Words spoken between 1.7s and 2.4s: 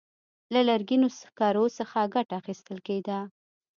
څخه ګټه